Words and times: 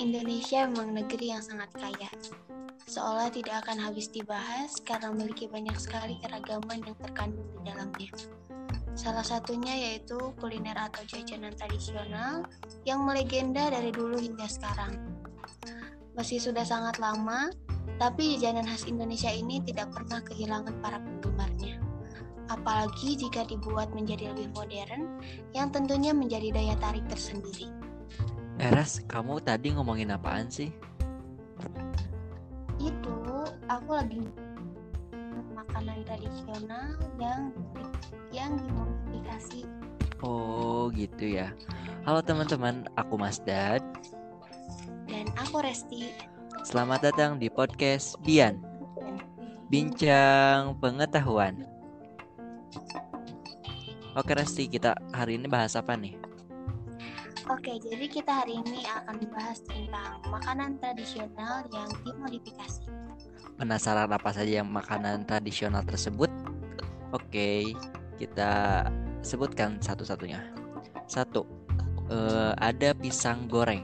Indonesia 0.00 0.64
memang 0.64 0.96
negeri 0.96 1.36
yang 1.36 1.44
sangat 1.44 1.68
kaya. 1.76 2.08
Seolah 2.88 3.28
tidak 3.28 3.68
akan 3.68 3.84
habis 3.84 4.08
dibahas 4.08 4.80
karena 4.80 5.12
memiliki 5.12 5.44
banyak 5.44 5.76
sekali 5.76 6.16
keragaman 6.24 6.80
yang 6.80 6.96
terkandung 7.04 7.44
di 7.52 7.68
dalamnya. 7.68 8.08
Salah 8.96 9.20
satunya 9.20 9.76
yaitu 9.76 10.16
kuliner 10.40 10.72
atau 10.72 11.04
jajanan 11.04 11.52
tradisional 11.52 12.48
yang 12.88 13.04
melegenda 13.04 13.68
dari 13.68 13.92
dulu 13.92 14.16
hingga 14.16 14.48
sekarang. 14.48 14.96
Meski 16.16 16.40
sudah 16.40 16.64
sangat 16.64 16.96
lama, 16.96 17.52
tapi 18.00 18.40
jajanan 18.40 18.64
khas 18.64 18.88
Indonesia 18.88 19.28
ini 19.28 19.60
tidak 19.68 19.92
pernah 19.92 20.24
kehilangan 20.24 20.80
para 20.80 20.96
penggemarnya. 20.96 21.76
Apalagi 22.48 23.20
jika 23.20 23.44
dibuat 23.44 23.92
menjadi 23.92 24.32
lebih 24.32 24.48
modern, 24.56 25.20
yang 25.52 25.68
tentunya 25.68 26.16
menjadi 26.16 26.56
daya 26.56 26.72
tarik 26.80 27.04
tersendiri. 27.12 27.89
Eras, 28.60 29.00
kamu 29.08 29.40
tadi 29.40 29.72
ngomongin 29.72 30.12
apaan 30.12 30.52
sih? 30.52 30.68
Itu 32.76 33.16
aku 33.72 33.90
lagi 33.96 34.20
makanan 35.56 36.04
tradisional 36.04 36.92
yang 37.16 37.56
yang 38.28 38.60
dimodifikasi. 38.60 39.64
Oh, 40.20 40.92
gitu 40.92 41.40
ya. 41.40 41.56
Halo 42.04 42.20
teman-teman, 42.20 42.84
aku 43.00 43.16
Mas 43.16 43.40
Dad. 43.40 43.80
Dan 45.08 45.32
aku 45.40 45.64
Resti. 45.64 46.12
Selamat 46.60 47.08
datang 47.08 47.40
di 47.40 47.48
podcast 47.48 48.20
Bian. 48.20 48.60
Bincang 49.72 50.76
pengetahuan. 50.76 51.64
Oke 54.12 54.36
Resti, 54.36 54.68
kita 54.68 54.92
hari 55.16 55.40
ini 55.40 55.48
bahas 55.48 55.72
apa 55.80 55.96
nih? 55.96 56.29
Oke, 57.50 57.82
jadi 57.82 58.06
kita 58.06 58.30
hari 58.30 58.62
ini 58.62 58.86
akan 58.86 59.26
membahas 59.26 59.58
tentang 59.66 60.22
makanan 60.30 60.78
tradisional 60.78 61.66
yang 61.74 61.90
dimodifikasi. 62.06 62.86
Penasaran 63.58 64.06
apa 64.06 64.30
saja 64.30 64.62
yang 64.62 64.70
makanan 64.70 65.26
tradisional 65.26 65.82
tersebut? 65.82 66.30
Oke, 67.10 67.74
kita 68.22 68.86
sebutkan 69.26 69.82
satu-satunya. 69.82 70.38
Satu, 71.10 71.42
eh, 72.06 72.54
ada 72.54 72.94
pisang 72.94 73.50
goreng. 73.50 73.82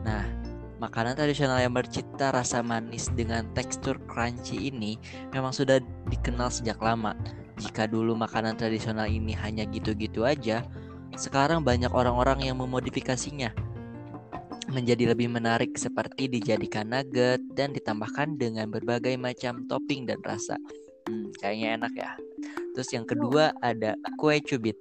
Nah, 0.00 0.24
makanan 0.80 1.12
tradisional 1.12 1.60
yang 1.60 1.76
bercita 1.76 2.32
rasa 2.32 2.64
manis 2.64 3.12
dengan 3.12 3.44
tekstur 3.52 4.00
crunchy 4.08 4.72
ini 4.72 4.96
memang 5.36 5.52
sudah 5.52 5.76
dikenal 6.08 6.48
sejak 6.48 6.80
lama. 6.80 7.12
Jika 7.60 7.84
dulu 7.84 8.16
makanan 8.16 8.56
tradisional 8.56 9.12
ini 9.12 9.36
hanya 9.36 9.68
gitu-gitu 9.68 10.24
aja, 10.24 10.64
sekarang 11.18 11.66
banyak 11.66 11.90
orang-orang 11.90 12.46
yang 12.46 12.56
memodifikasinya 12.62 13.50
menjadi 14.70 15.10
lebih 15.10 15.26
menarik 15.26 15.74
seperti 15.74 16.30
dijadikan 16.30 16.94
nugget 16.94 17.42
dan 17.58 17.74
ditambahkan 17.74 18.38
dengan 18.38 18.70
berbagai 18.70 19.18
macam 19.18 19.66
topping 19.66 20.06
dan 20.06 20.22
rasa. 20.22 20.54
Hmm, 21.08 21.34
kayaknya 21.40 21.82
enak 21.82 21.92
ya. 21.96 22.12
Terus 22.76 22.88
yang 22.94 23.08
kedua 23.08 23.50
ada 23.64 23.98
kue 24.20 24.38
cubit. 24.44 24.78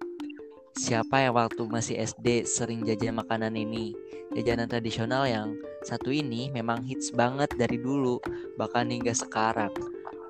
Siapa 0.78 1.26
yang 1.26 1.34
waktu 1.34 1.66
masih 1.66 1.98
SD 1.98 2.46
sering 2.46 2.86
jajan 2.86 3.18
makanan 3.18 3.58
ini? 3.58 3.98
Jajanan 4.38 4.70
tradisional 4.70 5.26
yang 5.26 5.58
satu 5.82 6.14
ini 6.14 6.54
memang 6.54 6.86
hits 6.86 7.10
banget 7.16 7.50
dari 7.58 7.82
dulu, 7.82 8.22
bahkan 8.60 8.86
hingga 8.86 9.16
sekarang 9.16 9.74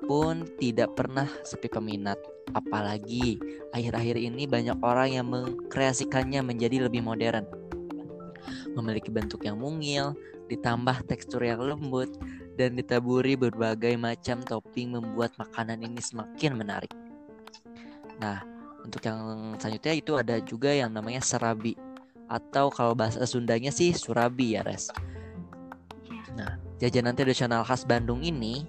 pun 0.08 0.48
tidak 0.56 0.96
pernah 0.96 1.28
sepi 1.44 1.68
peminat. 1.68 2.16
Apalagi 2.56 3.36
akhir-akhir 3.76 4.16
ini 4.16 4.48
banyak 4.48 4.80
orang 4.80 5.20
yang 5.20 5.28
mengkreasikannya 5.28 6.40
menjadi 6.40 6.88
lebih 6.88 7.04
modern. 7.04 7.44
Memiliki 8.72 9.12
bentuk 9.12 9.44
yang 9.44 9.60
mungil, 9.60 10.16
ditambah 10.48 11.04
tekstur 11.04 11.44
yang 11.44 11.60
lembut, 11.60 12.08
dan 12.56 12.74
ditaburi 12.74 13.36
berbagai 13.36 13.94
macam 14.00 14.40
topping 14.40 14.96
membuat 14.96 15.36
makanan 15.36 15.84
ini 15.84 16.00
semakin 16.00 16.56
menarik. 16.56 16.90
Nah, 18.18 18.42
untuk 18.82 19.04
yang 19.04 19.54
selanjutnya 19.60 19.94
itu 19.94 20.12
ada 20.16 20.40
juga 20.42 20.72
yang 20.72 20.90
namanya 20.90 21.20
serabi 21.20 21.76
atau 22.26 22.72
kalau 22.72 22.96
bahasa 22.96 23.22
Sundanya 23.28 23.68
sih 23.68 23.92
surabi 23.92 24.56
ya, 24.56 24.64
Res. 24.64 24.88
Nah, 26.34 26.56
jajanan 26.80 27.14
tradisional 27.14 27.62
khas 27.62 27.84
Bandung 27.84 28.24
ini 28.24 28.64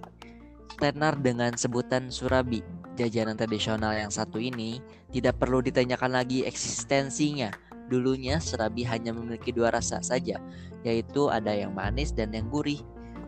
tenar 0.80 1.20
dengan 1.20 1.54
sebutan 1.60 2.08
surabi. 2.08 2.64
Jajanan 2.96 3.36
tradisional 3.36 3.96
yang 3.96 4.12
satu 4.12 4.40
ini 4.40 4.80
tidak 5.12 5.40
perlu 5.40 5.60
ditanyakan 5.60 6.20
lagi 6.20 6.48
eksistensinya. 6.48 7.52
Dulunya 7.92 8.40
surabi 8.40 8.88
hanya 8.88 9.12
memiliki 9.12 9.52
dua 9.52 9.72
rasa 9.76 10.00
saja, 10.00 10.40
yaitu 10.88 11.28
ada 11.28 11.52
yang 11.52 11.76
manis 11.76 12.16
dan 12.16 12.32
yang 12.32 12.48
gurih. 12.48 12.80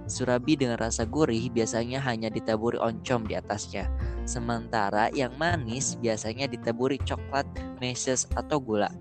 Surabi 0.09 0.59
dengan 0.59 0.75
rasa 0.75 1.07
gurih 1.07 1.47
biasanya 1.53 2.01
hanya 2.03 2.27
ditaburi 2.27 2.75
oncom 2.79 3.23
di 3.27 3.37
atasnya, 3.37 3.87
sementara 4.27 5.07
yang 5.13 5.31
manis 5.39 5.95
biasanya 5.99 6.51
ditaburi 6.51 6.99
coklat, 7.07 7.47
meses, 7.79 8.27
atau 8.35 8.59
gula. 8.59 8.91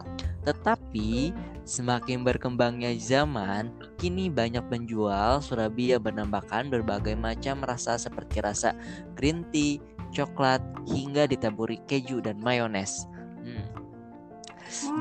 Tetapi 0.40 1.36
semakin 1.68 2.24
berkembangnya 2.24 2.96
zaman, 2.96 3.68
kini 4.00 4.32
banyak 4.32 4.64
penjual 4.72 5.44
surabi 5.44 5.92
yang 5.92 6.02
menambahkan 6.02 6.72
berbagai 6.72 7.14
macam 7.14 7.60
rasa 7.60 8.00
seperti 8.00 8.40
rasa 8.40 8.72
green 9.14 9.44
tea, 9.52 9.78
coklat, 10.16 10.64
hingga 10.88 11.28
ditaburi 11.28 11.76
keju 11.84 12.24
dan 12.24 12.40
mayones. 12.40 13.04
Hmm. 13.44 13.68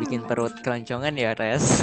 Bikin 0.02 0.26
perut 0.26 0.54
keroncongan 0.66 1.14
ya, 1.16 1.38
Res. 1.38 1.64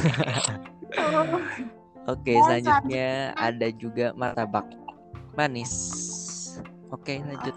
Oke, 2.13 2.39
selanjutnya 2.39 3.35
ada 3.35 3.69
juga 3.75 4.15
martabak 4.15 4.67
manis. 5.35 5.75
Oke, 6.95 7.19
lanjut. 7.19 7.55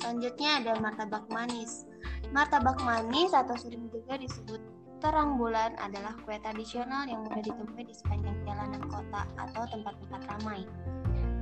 Selanjutnya 0.00 0.50
ada 0.60 0.72
martabak 0.80 1.24
manis. 1.28 1.84
Martabak 2.34 2.82
manis 2.82 3.30
atau 3.30 3.54
sering 3.54 3.86
juga 3.90 4.18
disebut 4.18 4.58
terang 4.98 5.36
bulan 5.36 5.76
adalah 5.78 6.16
kue 6.24 6.34
tradisional 6.40 7.04
yang 7.04 7.22
mudah 7.22 7.44
ditemui 7.44 7.84
di 7.84 7.94
sepanjang 7.94 8.36
jalanan 8.48 8.82
kota 8.88 9.22
atau 9.36 9.62
tempat-tempat 9.68 10.20
ramai. 10.34 10.64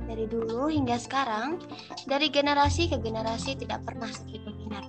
Dari 0.05 0.29
dulu 0.29 0.69
hingga 0.69 1.01
sekarang, 1.01 1.57
dari 2.05 2.29
generasi 2.29 2.91
ke 2.91 3.01
generasi 3.01 3.57
tidak 3.57 3.81
pernah 3.87 4.11
sepi 4.11 4.37
peminat. 4.43 4.85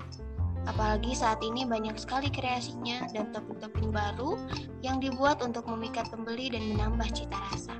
Apalagi 0.66 1.14
saat 1.14 1.40
ini 1.46 1.62
banyak 1.62 1.94
sekali 1.96 2.28
kreasinya 2.28 3.06
dan 3.14 3.30
topping-topping 3.30 3.94
baru 3.94 4.36
yang 4.82 4.98
dibuat 4.98 5.40
untuk 5.40 5.64
memikat 5.70 6.10
pembeli 6.10 6.52
dan 6.52 6.74
menambah 6.74 7.08
cita 7.14 7.38
rasa. 7.48 7.76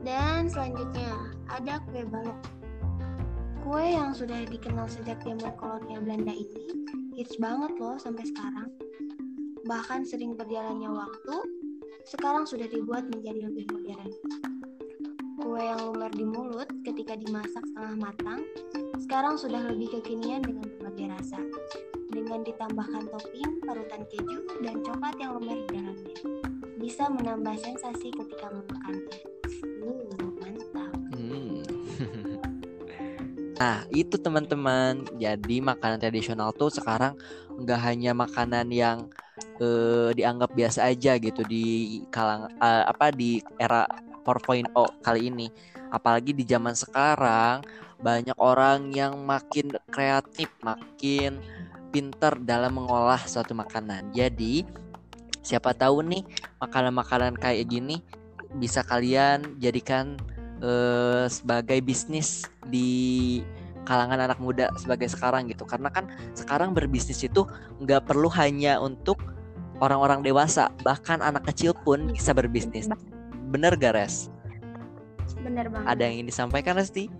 Dan 0.00 0.48
selanjutnya 0.48 1.34
ada 1.50 1.82
kue 1.90 2.06
balok. 2.08 2.59
Kue 3.60 3.84
yang 3.92 4.16
sudah 4.16 4.40
dikenal 4.48 4.88
sejak 4.88 5.20
zaman 5.20 5.52
kolonial 5.60 6.00
Belanda 6.00 6.32
ini 6.32 6.64
hits 7.12 7.36
banget 7.36 7.76
loh 7.76 8.00
sampai 8.00 8.24
sekarang. 8.24 8.72
Bahkan 9.68 10.08
sering 10.08 10.32
berjalannya 10.32 10.88
waktu, 10.88 11.36
sekarang 12.08 12.48
sudah 12.48 12.64
dibuat 12.64 13.04
menjadi 13.12 13.52
lebih 13.52 13.68
modern. 13.68 14.10
Kue 15.36 15.60
yang 15.60 15.80
lumer 15.92 16.08
di 16.08 16.24
mulut 16.24 16.72
ketika 16.88 17.12
dimasak 17.20 17.60
setengah 17.60 17.96
matang, 18.00 18.40
sekarang 19.04 19.36
sudah 19.36 19.60
lebih 19.68 20.00
kekinian 20.00 20.40
dengan 20.40 20.64
berbagai 20.80 21.12
rasa. 21.20 21.40
Dengan 22.08 22.40
ditambahkan 22.42 23.12
topping, 23.12 23.60
parutan 23.68 24.02
keju, 24.08 24.38
dan 24.64 24.80
coklat 24.80 25.14
yang 25.20 25.36
lumer 25.36 25.60
di 25.68 25.68
dalamnya. 25.76 26.16
Bisa 26.80 27.12
menambah 27.12 27.60
sensasi 27.60 28.08
ketika 28.08 28.48
memakannya. 28.48 29.39
Nah, 33.60 33.84
itu 33.92 34.16
teman-teman. 34.16 35.04
Jadi 35.20 35.60
makanan 35.60 36.00
tradisional 36.00 36.56
tuh 36.56 36.72
sekarang 36.72 37.12
nggak 37.60 37.80
hanya 37.84 38.16
makanan 38.16 38.72
yang 38.72 39.12
uh, 39.60 40.10
dianggap 40.16 40.56
biasa 40.56 40.88
aja 40.88 41.20
gitu 41.20 41.44
di 41.44 42.00
kalang 42.08 42.48
uh, 42.56 42.88
apa 42.88 43.12
di 43.12 43.44
era 43.60 43.84
4.0 44.24 44.72
kali 45.04 45.28
ini. 45.28 45.52
Apalagi 45.92 46.32
di 46.32 46.48
zaman 46.48 46.72
sekarang 46.72 47.60
banyak 48.00 48.36
orang 48.40 48.88
yang 48.96 49.20
makin 49.20 49.76
kreatif, 49.92 50.48
makin 50.64 51.36
pinter 51.92 52.38
dalam 52.40 52.80
mengolah 52.80 53.20
suatu 53.28 53.52
makanan. 53.52 54.14
Jadi 54.16 54.64
siapa 55.44 55.76
tahu 55.76 56.04
nih 56.04 56.22
makanan-makanan 56.62 57.36
kayak 57.36 57.68
gini 57.68 58.00
bisa 58.56 58.82
kalian 58.84 59.56
jadikan 59.58 60.16
uh, 60.62 61.26
sebagai 61.26 61.80
bisnis 61.82 62.46
di 62.66 63.40
kalangan 63.90 64.30
anak 64.30 64.38
muda 64.38 64.70
sebagai 64.78 65.10
sekarang 65.10 65.50
gitu. 65.50 65.66
Karena 65.66 65.90
kan 65.90 66.06
sekarang 66.38 66.70
berbisnis 66.70 67.26
itu 67.26 67.42
nggak 67.82 68.06
perlu 68.06 68.30
hanya 68.30 68.78
untuk 68.78 69.18
orang-orang 69.82 70.22
dewasa, 70.22 70.70
bahkan 70.86 71.18
anak 71.24 71.48
kecil 71.50 71.74
pun 71.74 72.12
bisa 72.14 72.30
berbisnis. 72.30 72.86
Bener 73.50 73.74
gak 73.74 73.98
Res? 73.98 74.30
Bener 75.40 75.66
banget. 75.72 75.88
Ada 75.88 76.00
yang 76.06 76.14
ingin 76.20 76.28
disampaikan 76.30 76.76
Resti? 76.78 77.10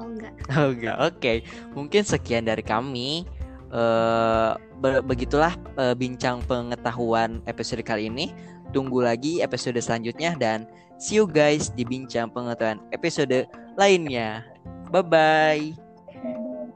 Oh 0.00 0.08
enggak. 0.08 0.32
Oh 0.56 0.70
enggak, 0.72 0.96
oke. 0.96 1.18
Okay. 1.20 1.36
Mungkin 1.76 2.02
sekian 2.06 2.48
dari 2.48 2.64
kami. 2.64 3.28
eh, 3.70 4.50
be- 4.82 4.98
begitulah 5.06 5.54
eh, 5.78 5.94
bincang 5.94 6.42
pengetahuan 6.50 7.38
episode 7.46 7.86
kali 7.86 8.10
ini. 8.10 8.34
Tunggu 8.74 8.98
lagi 9.02 9.42
episode 9.46 9.78
selanjutnya 9.78 10.34
dan 10.38 10.66
see 10.98 11.22
you 11.22 11.26
guys 11.26 11.70
di 11.70 11.86
bincang 11.86 12.30
pengetahuan 12.34 12.82
episode 12.90 13.46
lainnya. 13.78 14.42
Bye 14.90 15.02
bye. 15.02 15.74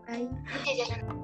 Bye. 0.06 1.14